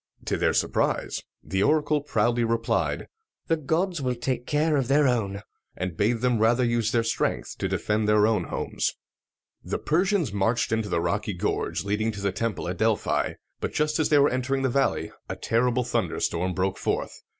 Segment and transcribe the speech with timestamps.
[0.25, 3.05] To their surprise, the oracle proudly replied,
[3.45, 5.43] "The gods will take care of their own,"
[5.77, 8.95] and bade them rather use their strength to defend their own homes.
[9.63, 13.99] The Persians marched into the rocky gorge leading to the temple at Delphi, but just
[13.99, 17.21] as they were entering the valley a terrible thunderstorm broke forth.